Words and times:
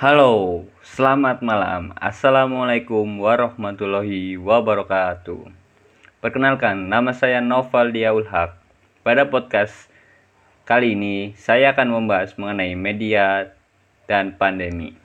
Halo, 0.00 0.64
selamat 0.80 1.44
malam. 1.44 1.92
Assalamualaikum 1.92 3.04
warahmatullahi 3.20 4.32
wabarakatuh. 4.40 5.52
Perkenalkan, 6.24 6.88
nama 6.88 7.12
saya 7.12 7.44
Noval 7.44 7.92
Diaul 7.92 8.24
Haq. 8.24 8.56
Pada 9.04 9.28
podcast 9.28 9.92
kali 10.64 10.96
ini, 10.96 11.36
saya 11.36 11.76
akan 11.76 12.00
membahas 12.00 12.32
mengenai 12.40 12.72
media 12.80 13.52
dan 14.08 14.32
pandemi. 14.40 14.96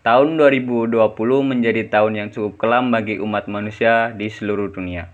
Tahun 0.00 0.28
2020 0.32 0.96
menjadi 1.44 1.92
tahun 1.92 2.12
yang 2.24 2.28
cukup 2.32 2.56
kelam 2.56 2.88
bagi 2.88 3.20
umat 3.20 3.52
manusia 3.52 4.16
di 4.16 4.32
seluruh 4.32 4.72
dunia, 4.72 5.12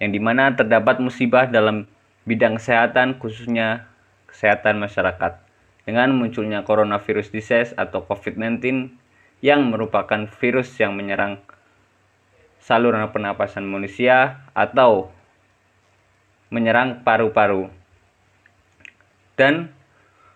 yang 0.00 0.16
di 0.16 0.20
mana 0.24 0.56
terdapat 0.56 1.04
musibah 1.04 1.44
dalam 1.44 1.84
bidang 2.24 2.56
kesehatan, 2.56 3.20
khususnya 3.20 3.84
kesehatan 4.24 4.80
masyarakat 4.80 5.47
dengan 5.88 6.12
munculnya 6.12 6.68
coronavirus 6.68 7.32
disease 7.32 7.72
atau 7.72 8.04
COVID-19 8.04 8.92
yang 9.40 9.72
merupakan 9.72 10.28
virus 10.36 10.76
yang 10.76 10.92
menyerang 10.92 11.40
saluran 12.60 13.08
pernapasan 13.08 13.64
manusia 13.64 14.44
atau 14.52 15.08
menyerang 16.52 17.00
paru-paru. 17.08 17.72
Dan 19.32 19.72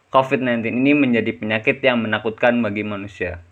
COVID-19 0.08 0.72
ini 0.72 0.96
menjadi 0.96 1.36
penyakit 1.36 1.84
yang 1.84 2.00
menakutkan 2.00 2.56
bagi 2.64 2.88
manusia. 2.88 3.44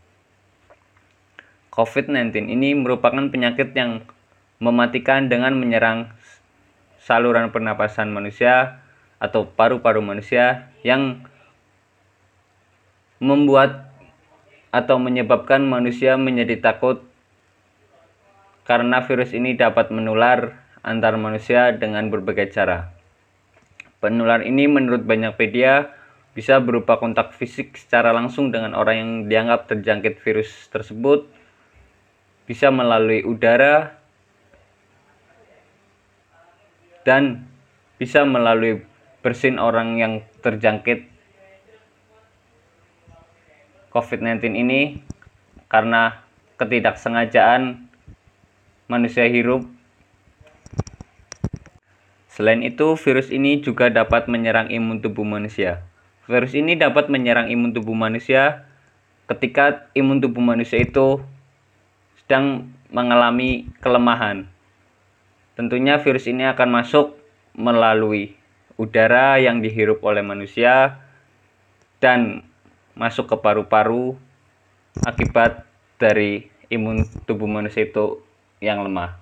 COVID-19 1.69 2.49
ini 2.49 2.81
merupakan 2.81 3.29
penyakit 3.29 3.77
yang 3.77 4.09
mematikan 4.57 5.29
dengan 5.29 5.53
menyerang 5.53 6.09
saluran 6.97 7.53
pernapasan 7.53 8.09
manusia 8.09 8.81
atau 9.21 9.45
paru-paru 9.45 10.01
manusia 10.01 10.73
yang 10.81 11.29
membuat 13.21 13.93
atau 14.73 14.97
menyebabkan 14.97 15.61
manusia 15.63 16.17
menjadi 16.17 16.59
takut 16.59 17.05
karena 18.65 19.05
virus 19.05 19.37
ini 19.37 19.55
dapat 19.59 19.93
menular 19.93 20.57
antar 20.81 21.21
manusia 21.21 21.77
dengan 21.77 22.09
berbagai 22.09 22.55
cara. 22.55 22.89
Penular 24.01 24.41
ini 24.41 24.65
menurut 24.65 25.05
banyak 25.05 25.37
media 25.37 25.93
bisa 26.33 26.63
berupa 26.63 26.97
kontak 26.97 27.37
fisik 27.37 27.77
secara 27.77 28.17
langsung 28.17 28.49
dengan 28.49 28.73
orang 28.73 28.97
yang 28.97 29.13
dianggap 29.29 29.69
terjangkit 29.69 30.23
virus 30.25 30.49
tersebut, 30.73 31.29
bisa 32.49 32.73
melalui 32.73 33.21
udara, 33.27 34.01
dan 37.05 37.45
bisa 38.01 38.25
melalui 38.25 38.87
bersin 39.21 39.61
orang 39.61 40.01
yang 40.01 40.13
terjangkit 40.41 41.05
COVID-19 43.91 44.55
ini 44.55 45.03
karena 45.71 46.23
ketidaksengajaan 46.59 47.91
manusia 48.91 49.27
hirup. 49.27 49.67
Selain 52.31 52.63
itu, 52.63 52.95
virus 52.95 53.29
ini 53.31 53.61
juga 53.63 53.91
dapat 53.91 54.31
menyerang 54.31 54.71
imun 54.71 55.03
tubuh 55.03 55.27
manusia. 55.27 55.83
Virus 56.31 56.55
ini 56.55 56.79
dapat 56.79 57.11
menyerang 57.11 57.51
imun 57.51 57.75
tubuh 57.75 57.95
manusia 57.95 58.67
ketika 59.27 59.87
imun 59.95 60.23
tubuh 60.23 60.43
manusia 60.43 60.83
itu 60.83 61.23
sedang 62.23 62.71
mengalami 62.91 63.71
kelemahan. 63.83 64.47
Tentunya 65.55 65.99
virus 66.03 66.27
ini 66.31 66.47
akan 66.47 66.69
masuk 66.71 67.19
melalui 67.55 68.39
udara 68.79 69.39
yang 69.43 69.63
dihirup 69.63 70.03
oleh 70.07 70.23
manusia 70.23 71.03
dan 71.99 72.47
masuk 72.95 73.31
ke 73.31 73.37
paru-paru 73.39 74.19
akibat 75.07 75.65
dari 76.01 76.51
imun 76.71 77.07
tubuh 77.27 77.47
manusia 77.47 77.87
itu 77.87 78.23
yang 78.59 78.83
lemah. 78.85 79.19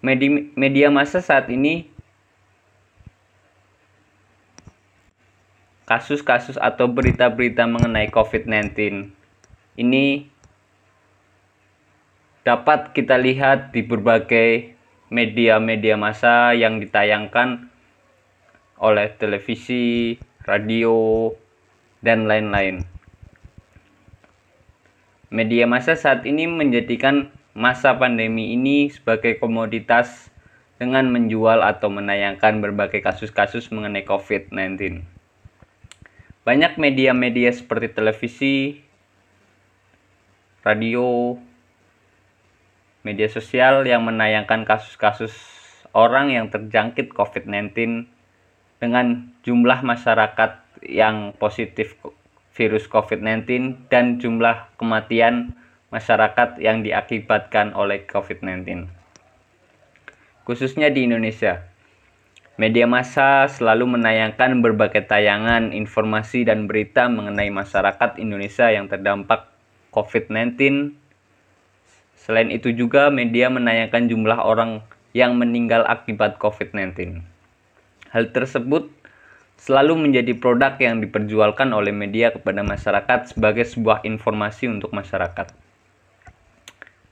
Media, 0.00 0.30
media 0.56 0.88
massa 0.88 1.20
saat 1.20 1.48
ini 1.52 1.88
kasus-kasus 5.84 6.56
atau 6.56 6.86
berita-berita 6.86 7.66
mengenai 7.66 8.08
COVID-19 8.08 9.10
ini 9.76 10.30
dapat 12.46 12.94
kita 12.96 13.18
lihat 13.20 13.74
di 13.74 13.82
berbagai 13.84 14.72
media-media 15.10 15.98
massa 15.98 16.54
yang 16.54 16.78
ditayangkan 16.78 17.68
oleh 18.80 19.12
televisi, 19.20 20.16
radio, 20.50 21.30
dan 22.02 22.26
lain-lain. 22.26 22.82
Media 25.30 25.62
massa 25.70 25.94
saat 25.94 26.26
ini 26.26 26.50
menjadikan 26.50 27.30
masa 27.54 27.94
pandemi 27.94 28.50
ini 28.50 28.90
sebagai 28.90 29.38
komoditas 29.38 30.26
dengan 30.82 31.06
menjual 31.06 31.62
atau 31.62 31.86
menayangkan 31.86 32.58
berbagai 32.58 32.98
kasus-kasus 32.98 33.70
mengenai 33.70 34.02
COVID-19. 34.02 35.06
Banyak 36.42 36.80
media-media 36.82 37.54
seperti 37.54 37.94
televisi, 37.94 38.82
radio, 40.66 41.38
media 43.06 43.28
sosial 43.30 43.86
yang 43.86 44.02
menayangkan 44.02 44.66
kasus-kasus 44.66 45.30
orang 45.94 46.34
yang 46.34 46.50
terjangkit 46.50 47.12
COVID-19 47.14 48.08
dengan 48.80 49.30
jumlah 49.44 49.84
masyarakat 49.84 50.82
yang 50.88 51.36
positif 51.36 51.94
virus 52.56 52.88
COVID-19 52.88 53.88
dan 53.92 54.18
jumlah 54.18 54.72
kematian 54.80 55.54
masyarakat 55.92 56.58
yang 56.58 56.80
diakibatkan 56.80 57.76
oleh 57.76 58.08
COVID-19. 58.08 58.88
Khususnya 60.48 60.90
di 60.90 61.06
Indonesia, 61.06 61.62
media 62.56 62.88
massa 62.88 63.46
selalu 63.46 64.00
menayangkan 64.00 64.58
berbagai 64.64 65.06
tayangan, 65.06 65.70
informasi, 65.70 66.48
dan 66.48 66.66
berita 66.66 67.06
mengenai 67.06 67.52
masyarakat 67.52 68.18
Indonesia 68.18 68.66
yang 68.72 68.90
terdampak 68.90 69.46
COVID-19. 69.94 70.96
Selain 72.18 72.50
itu 72.50 72.74
juga 72.74 73.08
media 73.08 73.46
menayangkan 73.52 74.10
jumlah 74.10 74.40
orang 74.42 74.82
yang 75.14 75.34
meninggal 75.38 75.86
akibat 75.86 76.38
COVID-19. 76.38 77.29
Hal 78.10 78.34
tersebut 78.34 78.90
selalu 79.60 80.08
menjadi 80.08 80.32
produk 80.34 80.74
yang 80.80 80.98
diperjualkan 81.04 81.70
oleh 81.70 81.92
media 81.92 82.32
kepada 82.32 82.64
masyarakat 82.64 83.36
sebagai 83.36 83.68
sebuah 83.68 84.02
informasi 84.08 84.66
untuk 84.66 84.90
masyarakat. 84.90 85.52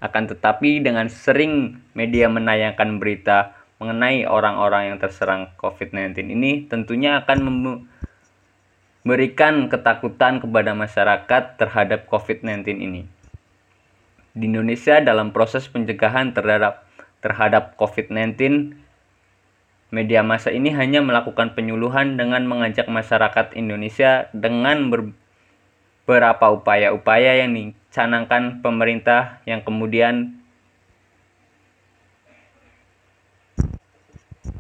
Akan 0.01 0.25
tetapi 0.31 0.81
dengan 0.81 1.07
sering 1.13 1.83
media 1.93 2.27
menayangkan 2.31 2.97
berita 2.97 3.53
mengenai 3.79 4.27
orang-orang 4.27 4.91
yang 4.91 4.99
terserang 4.99 5.55
COVID-19 5.61 6.35
ini 6.35 6.67
tentunya 6.67 7.23
akan 7.23 7.39
memberikan 9.07 9.71
ketakutan 9.71 10.43
kepada 10.43 10.75
masyarakat 10.75 11.43
terhadap 11.61 12.11
COVID-19 12.11 12.65
ini. 12.75 13.07
Di 14.35 14.45
Indonesia 14.47 14.99
dalam 15.03 15.31
proses 15.31 15.67
pencegahan 15.71 16.35
terhadap 16.35 16.87
terhadap 17.19 17.75
COVID-19 17.79 18.88
Media 19.89 20.21
massa 20.21 20.53
ini 20.53 20.69
hanya 20.77 21.01
melakukan 21.01 21.57
penyuluhan 21.57 22.21
dengan 22.21 22.45
mengajak 22.45 22.93
masyarakat 22.93 23.57
Indonesia 23.57 24.29
dengan 24.37 24.93
beberapa 24.93 26.53
upaya-upaya 26.53 27.41
yang 27.41 27.57
dicanangkan 27.57 28.61
pemerintah 28.61 29.41
yang 29.49 29.65
kemudian 29.65 30.37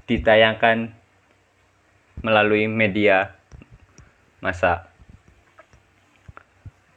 ditayangkan 0.08 0.96
melalui 2.24 2.64
media 2.64 3.36
massa. 4.40 4.88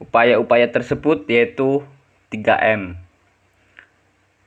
Upaya-upaya 0.00 0.72
tersebut 0.72 1.28
yaitu 1.28 1.84
3M. 2.32 2.96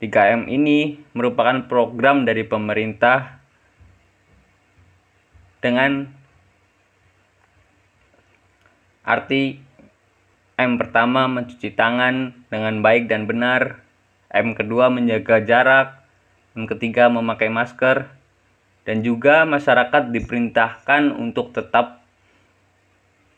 3M 0.01 0.49
ini 0.49 0.99
merupakan 1.13 1.69
program 1.69 2.25
dari 2.25 2.43
pemerintah 2.43 3.34
dengan 5.65 6.05
arti 9.01 9.57
M 10.61 10.77
pertama 10.77 11.25
mencuci 11.25 11.73
tangan 11.73 12.37
dengan 12.53 12.85
baik 12.85 13.09
dan 13.09 13.25
benar, 13.25 13.81
M 14.29 14.53
kedua 14.53 14.93
menjaga 14.93 15.41
jarak, 15.41 16.05
M 16.53 16.69
ketiga 16.69 17.09
memakai 17.09 17.51
masker, 17.51 18.07
dan 18.87 19.03
juga 19.03 19.43
masyarakat 19.43 20.15
diperintahkan 20.15 21.11
untuk 21.11 21.51
tetap 21.51 22.05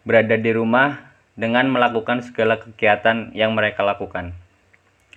berada 0.05 0.37
di 0.37 0.51
rumah 0.53 1.09
dengan 1.33 1.71
melakukan 1.73 2.21
segala 2.21 2.61
kegiatan 2.61 3.33
yang 3.33 3.57
mereka 3.57 3.81
lakukan. 3.81 4.37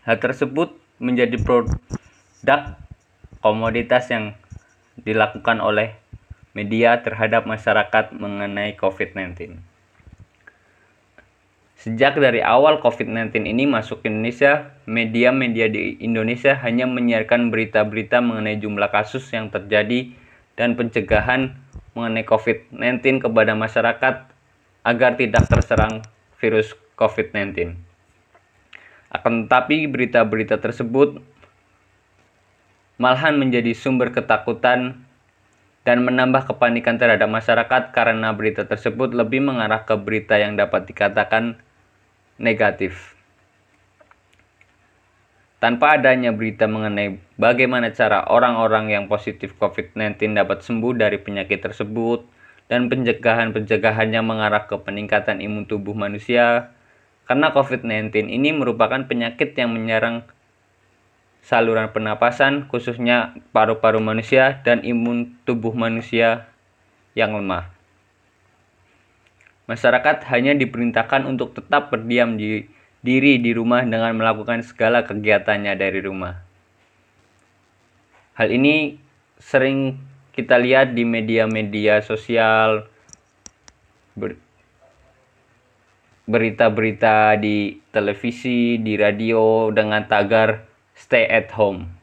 Hal 0.09 0.17
tersebut 0.17 0.73
menjadi 0.97 1.37
produk 1.37 2.81
komoditas 3.45 4.09
yang 4.09 4.33
dilakukan 5.05 5.61
oleh 5.61 6.00
media 6.57 6.99
terhadap 7.01 7.47
masyarakat 7.47 8.15
mengenai 8.15 8.75
COVID-19. 8.75 9.59
Sejak 11.81 12.21
dari 12.21 12.45
awal 12.45 12.77
COVID-19 12.85 13.49
ini 13.49 13.65
masuk 13.65 14.05
ke 14.05 14.13
Indonesia, 14.13 14.77
media-media 14.85 15.73
di 15.73 15.97
Indonesia 16.05 16.53
hanya 16.61 16.85
menyiarkan 16.85 17.49
berita-berita 17.49 18.21
mengenai 18.21 18.61
jumlah 18.61 18.93
kasus 18.93 19.25
yang 19.33 19.49
terjadi 19.49 20.13
dan 20.61 20.77
pencegahan 20.77 21.57
mengenai 21.97 22.29
COVID-19 22.29 23.25
kepada 23.25 23.57
masyarakat 23.57 24.15
agar 24.85 25.11
tidak 25.17 25.49
terserang 25.49 26.05
virus 26.37 26.77
COVID-19. 27.01 27.81
Akan 29.09 29.49
tetapi 29.49 29.89
berita-berita 29.89 30.61
tersebut 30.61 31.25
malahan 33.01 33.41
menjadi 33.41 33.73
sumber 33.73 34.13
ketakutan 34.13 35.09
dan 35.85 36.05
menambah 36.05 36.45
kepanikan 36.45 37.01
terhadap 37.01 37.27
masyarakat 37.27 37.93
karena 37.97 38.37
berita 38.37 38.69
tersebut 38.69 39.17
lebih 39.17 39.41
mengarah 39.41 39.89
ke 39.89 39.97
berita 39.97 40.37
yang 40.37 40.55
dapat 40.57 40.85
dikatakan 40.85 41.57
negatif. 42.37 43.17
Tanpa 45.61 46.01
adanya 46.01 46.33
berita 46.33 46.65
mengenai 46.65 47.21
bagaimana 47.37 47.93
cara 47.93 48.25
orang-orang 48.33 48.97
yang 48.97 49.05
positif 49.13 49.53
COVID-19 49.61 50.33
dapat 50.33 50.65
sembuh 50.65 50.97
dari 50.97 51.21
penyakit 51.21 51.61
tersebut 51.61 52.25
dan 52.73 52.89
pencegahan-pencegahan 52.89 54.09
yang 54.09 54.25
mengarah 54.25 54.65
ke 54.65 54.73
peningkatan 54.81 55.45
imun 55.45 55.69
tubuh 55.69 55.93
manusia, 55.93 56.73
karena 57.29 57.53
COVID-19 57.53 58.33
ini 58.33 58.57
merupakan 58.57 59.05
penyakit 59.05 59.53
yang 59.53 59.77
menyerang 59.77 60.25
saluran 61.41 61.91
pernapasan, 61.91 62.69
khususnya 62.69 63.35
paru-paru 63.51 63.99
manusia 63.99 64.61
dan 64.63 64.85
imun 64.85 65.35
tubuh 65.49 65.73
manusia 65.73 66.49
yang 67.17 67.35
lemah. 67.35 67.69
Masyarakat 69.67 70.27
hanya 70.35 70.53
diperintahkan 70.59 71.27
untuk 71.31 71.55
tetap 71.55 71.95
berdiam 71.95 72.35
di 72.35 72.67
diri 73.01 73.41
di 73.41 73.57
rumah 73.57 73.81
dengan 73.87 74.13
melakukan 74.13 74.61
segala 74.61 75.07
kegiatannya 75.07 75.73
dari 75.79 76.01
rumah. 76.05 76.43
Hal 78.37 78.53
ini 78.53 79.01
sering 79.41 79.97
kita 80.37 80.61
lihat 80.61 80.93
di 80.93 81.05
media-media 81.05 82.05
sosial, 82.05 82.89
berita-berita 86.31 87.35
di 87.41 87.83
televisi, 87.91 88.79
di 88.79 88.95
radio 88.95 89.75
dengan 89.75 90.07
tagar 90.07 90.70
stay 91.01 91.25
at 91.25 91.49
home 91.57 91.97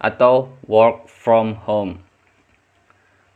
atau 0.00 0.52
work 0.64 1.04
from 1.04 1.60
home. 1.68 2.00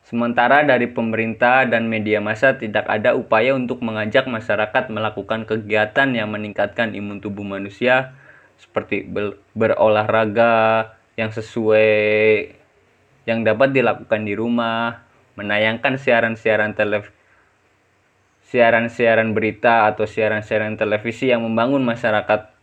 Sementara 0.09 0.65
dari 0.65 0.89
pemerintah 0.89 1.69
dan 1.69 1.85
media 1.85 2.17
massa 2.25 2.57
tidak 2.57 2.89
ada 2.89 3.13
upaya 3.13 3.53
untuk 3.53 3.85
mengajak 3.85 4.25
masyarakat 4.25 4.89
melakukan 4.89 5.45
kegiatan 5.45 6.09
yang 6.17 6.33
meningkatkan 6.33 6.97
imun 6.97 7.21
tubuh 7.21 7.45
manusia 7.45 8.17
seperti 8.57 9.05
berolahraga 9.53 10.97
yang 11.21 11.29
sesuai 11.29 11.93
yang 13.29 13.45
dapat 13.45 13.77
dilakukan 13.77 14.25
di 14.25 14.33
rumah, 14.33 15.05
menayangkan 15.37 16.01
siaran-siaran 16.01 16.73
televisi 16.73 17.13
siaran-siaran 18.49 19.37
berita 19.37 19.85
atau 19.93 20.09
siaran-siaran 20.09 20.81
televisi 20.81 21.29
yang 21.29 21.45
membangun 21.45 21.85
masyarakat 21.85 22.58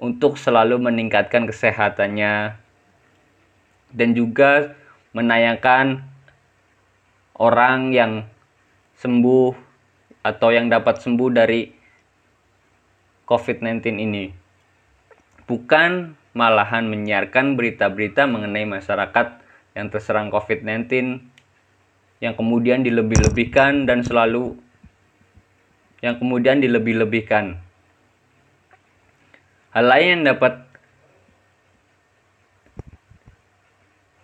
untuk 0.00 0.40
selalu 0.40 0.80
meningkatkan 0.80 1.44
kesehatannya 1.44 2.56
dan 3.92 4.08
juga 4.16 4.72
menayangkan 5.12 6.00
orang 7.36 7.92
yang 7.92 8.12
sembuh 8.96 9.52
atau 10.24 10.48
yang 10.52 10.72
dapat 10.72 11.04
sembuh 11.04 11.30
dari 11.32 11.68
COVID-19 13.28 14.00
ini. 14.00 14.24
Bukan 15.44 16.16
malahan 16.32 16.88
menyiarkan 16.88 17.60
berita-berita 17.60 18.24
mengenai 18.24 18.64
masyarakat 18.64 19.26
yang 19.76 19.86
terserang 19.92 20.32
COVID-19 20.32 20.88
yang 22.20 22.34
kemudian 22.36 22.84
dilebih-lebihkan 22.84 23.88
dan 23.88 24.04
selalu 24.04 24.56
yang 26.00 26.16
kemudian 26.20 26.60
dilebih-lebihkan 26.60 27.60
Hal 29.70 29.86
lain 29.86 30.08
yang 30.10 30.34
dapat 30.34 30.66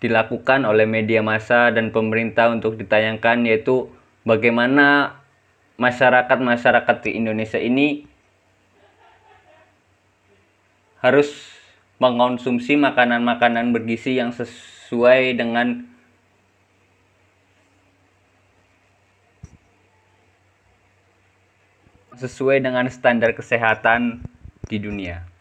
dilakukan 0.03 0.67
oleh 0.67 0.85
media 0.85 1.23
massa 1.23 1.71
dan 1.71 1.95
pemerintah 1.95 2.51
untuk 2.51 2.75
ditayangkan 2.75 3.47
yaitu 3.47 3.87
bagaimana 4.27 5.19
masyarakat-masyarakat 5.79 6.97
di 7.07 7.11
Indonesia 7.17 7.63
ini 7.63 8.05
harus 11.01 11.31
mengkonsumsi 12.03 12.77
makanan-makanan 12.77 13.71
bergizi 13.71 14.19
yang 14.19 14.35
sesuai 14.35 15.39
dengan 15.39 15.87
sesuai 22.17 22.65
dengan 22.65 22.89
standar 22.89 23.37
kesehatan 23.37 24.25
di 24.67 24.81
dunia 24.81 25.36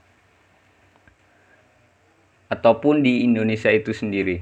ataupun 2.51 3.01
di 3.01 3.25
Indonesia 3.25 3.69
itu 3.73 3.91
sendiri. 3.91 4.41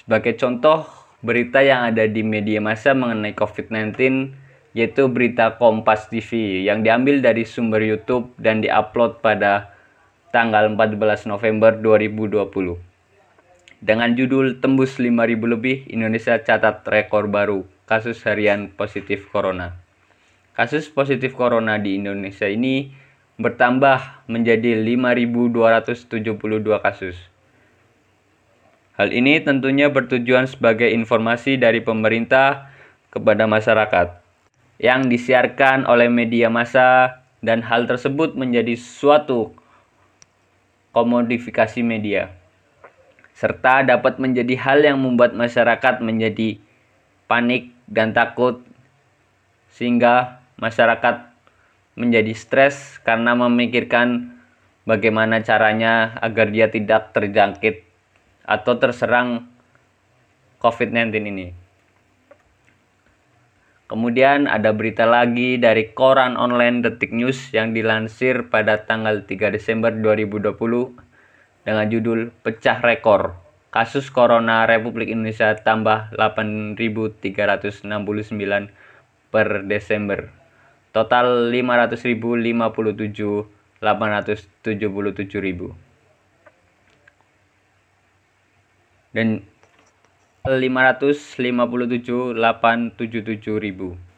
Sebagai 0.00 0.34
contoh, 0.40 0.88
berita 1.20 1.60
yang 1.60 1.92
ada 1.92 2.08
di 2.08 2.24
media 2.24 2.58
massa 2.58 2.96
mengenai 2.96 3.36
COVID-19 3.36 3.96
yaitu 4.70 5.10
berita 5.10 5.58
Kompas 5.58 6.06
TV 6.06 6.62
yang 6.62 6.86
diambil 6.86 7.18
dari 7.18 7.42
sumber 7.42 7.82
YouTube 7.82 8.30
dan 8.38 8.62
diupload 8.62 9.18
pada 9.18 9.74
tanggal 10.30 10.70
14 10.70 11.26
November 11.26 11.74
2020. 11.74 12.78
Dengan 13.82 14.12
judul 14.14 14.60
Tembus 14.62 15.00
5000 15.00 15.40
lebih, 15.42 15.88
Indonesia 15.90 16.38
catat 16.38 16.86
rekor 16.86 17.26
baru 17.26 17.66
kasus 17.90 18.22
harian 18.22 18.70
positif 18.70 19.26
corona. 19.34 19.74
Kasus 20.54 20.86
positif 20.86 21.34
corona 21.34 21.80
di 21.82 21.98
Indonesia 21.98 22.46
ini 22.46 22.94
bertambah 23.40 24.28
menjadi 24.28 24.76
5.272 24.84 26.84
kasus. 26.84 27.16
Hal 29.00 29.16
ini 29.16 29.40
tentunya 29.40 29.88
bertujuan 29.88 30.44
sebagai 30.44 30.92
informasi 30.92 31.56
dari 31.56 31.80
pemerintah 31.80 32.68
kepada 33.08 33.48
masyarakat 33.48 34.20
yang 34.76 35.08
disiarkan 35.08 35.88
oleh 35.88 36.12
media 36.12 36.52
massa 36.52 37.24
dan 37.40 37.64
hal 37.64 37.88
tersebut 37.88 38.36
menjadi 38.36 38.76
suatu 38.76 39.56
komodifikasi 40.92 41.80
media 41.80 42.36
serta 43.32 43.80
dapat 43.80 44.20
menjadi 44.20 44.52
hal 44.60 44.84
yang 44.84 45.00
membuat 45.00 45.32
masyarakat 45.32 46.04
menjadi 46.04 46.60
panik 47.24 47.72
dan 47.88 48.12
takut 48.12 48.60
sehingga 49.72 50.44
masyarakat 50.60 51.29
menjadi 52.00 52.32
stres 52.32 52.96
karena 53.04 53.36
memikirkan 53.36 54.32
bagaimana 54.88 55.44
caranya 55.44 56.16
agar 56.24 56.48
dia 56.48 56.72
tidak 56.72 57.12
terjangkit 57.12 57.84
atau 58.48 58.80
terserang 58.80 59.44
COVID-19 60.64 61.12
ini. 61.28 61.48
Kemudian 63.84 64.46
ada 64.46 64.70
berita 64.70 65.02
lagi 65.04 65.58
dari 65.58 65.90
koran 65.92 66.38
online 66.38 66.80
Detik 66.80 67.10
News 67.10 67.50
yang 67.50 67.74
dilansir 67.74 68.46
pada 68.46 68.86
tanggal 68.86 69.26
3 69.26 69.50
Desember 69.50 69.90
2020 69.90 70.46
dengan 71.66 71.86
judul 71.90 72.30
Pecah 72.40 72.80
Rekor. 72.80 73.34
Kasus 73.70 74.10
Corona 74.10 74.66
Republik 74.66 75.10
Indonesia 75.10 75.54
tambah 75.54 76.10
8.369 76.18 77.86
per 79.30 79.62
Desember 79.66 80.39
total 80.90 81.50
500.000 81.50 82.18
57 82.18 83.46
877.000 83.80 85.72
dan 89.10 89.42
557 90.44 91.36
877.000 92.36 94.10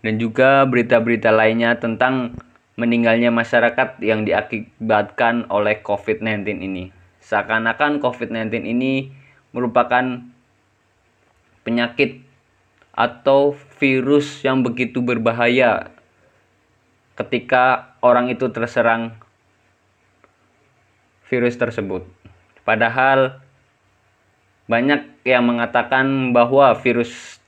dan 0.00 0.14
juga 0.16 0.64
berita-berita 0.64 1.28
lainnya 1.28 1.76
tentang 1.76 2.32
meninggalnya 2.80 3.28
masyarakat 3.28 4.00
yang 4.00 4.24
diakibatkan 4.24 5.44
oleh 5.52 5.84
COVID-19 5.84 6.64
ini. 6.64 6.88
Seakan-akan 7.20 8.00
COVID-19 8.00 8.64
ini 8.64 9.12
merupakan 9.52 10.24
penyakit 11.60 12.24
atau 12.94 13.54
virus 13.78 14.42
yang 14.42 14.60
begitu 14.66 15.00
berbahaya 15.00 15.90
ketika 17.14 17.94
orang 18.00 18.32
itu 18.32 18.48
terserang 18.48 19.16
virus 21.28 21.54
tersebut. 21.54 22.08
Padahal 22.66 23.38
banyak 24.66 25.06
yang 25.26 25.46
mengatakan 25.46 26.34
bahwa 26.34 26.74
virus 26.78 27.38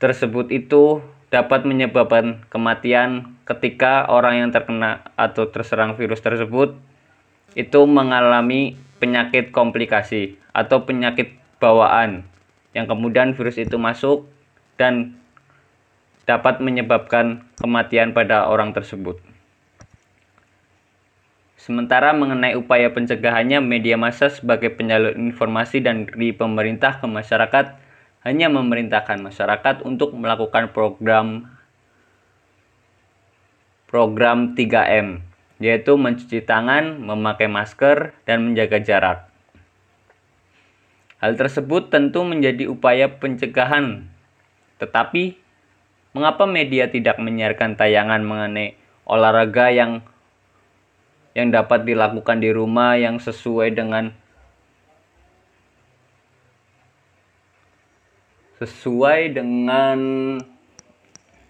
tersebut 0.00 0.50
itu 0.50 1.04
dapat 1.30 1.62
menyebabkan 1.62 2.42
kematian 2.50 3.38
ketika 3.46 4.06
orang 4.10 4.42
yang 4.42 4.50
terkena 4.50 5.06
atau 5.14 5.46
terserang 5.46 5.94
virus 5.94 6.18
tersebut 6.18 6.74
itu 7.54 7.80
mengalami 7.86 8.74
penyakit 8.98 9.54
komplikasi 9.54 10.38
atau 10.50 10.82
penyakit 10.86 11.38
bawaan 11.62 12.26
yang 12.74 12.86
kemudian 12.86 13.34
virus 13.34 13.58
itu 13.58 13.76
masuk 13.76 14.26
dan 14.78 15.18
dapat 16.24 16.62
menyebabkan 16.62 17.42
kematian 17.58 18.14
pada 18.14 18.46
orang 18.46 18.70
tersebut. 18.70 19.18
Sementara 21.60 22.16
mengenai 22.16 22.56
upaya 22.56 22.88
pencegahannya, 22.88 23.60
media 23.60 24.00
massa 24.00 24.32
sebagai 24.32 24.72
penyalur 24.72 25.12
informasi 25.12 25.84
dan 25.84 26.08
dari 26.08 26.32
pemerintah 26.32 26.98
ke 26.98 27.06
masyarakat 27.06 27.76
hanya 28.24 28.48
memerintahkan 28.48 29.20
masyarakat 29.20 29.84
untuk 29.84 30.16
melakukan 30.16 30.72
program 30.72 31.48
program 33.90 34.54
3M, 34.54 35.20
yaitu 35.58 35.98
mencuci 35.98 36.46
tangan, 36.46 37.02
memakai 37.02 37.50
masker, 37.50 38.14
dan 38.22 38.50
menjaga 38.50 38.78
jarak. 38.78 39.29
Hal 41.20 41.36
tersebut 41.36 41.92
tentu 41.92 42.24
menjadi 42.24 42.64
upaya 42.64 43.12
pencegahan, 43.12 44.08
tetapi 44.80 45.36
mengapa 46.16 46.48
media 46.48 46.88
tidak 46.88 47.20
menyiarkan 47.20 47.76
tayangan 47.76 48.24
mengenai 48.24 48.74
olahraga 49.04 49.68
yang 49.68 50.00
yang 51.36 51.52
dapat 51.52 51.86
dilakukan 51.86 52.40
di 52.42 52.50
rumah 52.50 52.96
yang 52.96 53.20
sesuai 53.20 53.68
dengan 53.76 54.10
sesuai 58.58 59.36
dengan 59.36 59.98